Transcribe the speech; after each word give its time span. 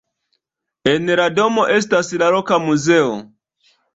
En 0.93 1.11
la 1.19 1.27
domo 1.41 1.67
estas 1.75 2.09
loka 2.37 2.59
muzeo. 2.65 3.15